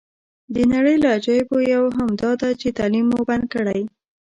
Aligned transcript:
د 0.53 0.55
نړۍ 0.73 0.95
له 1.03 1.09
عجایبو 1.15 1.57
یوه 1.73 1.89
هم 1.97 2.09
داده 2.21 2.49
چې 2.61 2.75
تعلیم 2.77 3.05
مو 3.11 3.21
بند 3.29 3.45
کړی. 3.53 3.81